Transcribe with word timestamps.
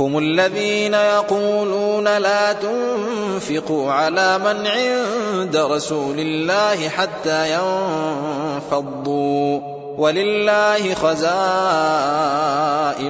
هم 0.00 0.18
الذين 0.18 0.94
يقولون 0.94 2.18
لا 2.18 2.52
تنفقوا 2.52 3.92
على 3.92 4.38
من 4.38 4.66
عند 4.66 5.56
رسول 5.56 6.18
الله 6.18 6.88
حتى 6.88 7.56
ينفضوا. 8.66 9.60
ولله 9.98 10.94
خزائن 10.94 11.26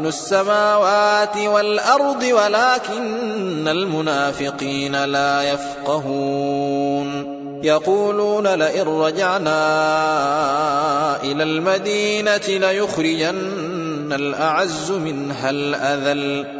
السماوات 0.06 1.36
والأرض 1.36 2.22
ولكن 2.22 3.68
المنافقين 3.68 5.04
لا 5.04 5.42
يفقهون. 5.42 7.40
يقولون 7.64 8.46
لئن 8.46 8.82
رجعنا 8.82 9.62
إلى 11.22 11.42
المدينة 11.42 12.48
ليخرجن 12.48 14.12
الأعز 14.12 14.90
منها 14.90 15.50
الأذل. 15.50 16.59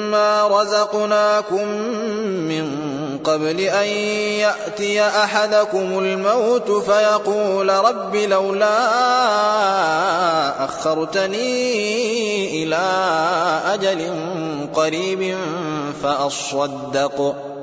رزقناكم 0.47 1.67
من 2.47 2.67
قبل 3.23 3.59
ان 3.59 3.87
ياتي 3.87 5.01
احدكم 5.01 5.99
الموت 5.99 6.71
فيقول 6.71 7.69
رب 7.69 8.15
لولا 8.15 8.77
اخرتني 10.65 12.63
إلى 12.63 12.81
أجل 13.65 14.13
قريب 14.73 15.37
فاصدق 16.03 17.50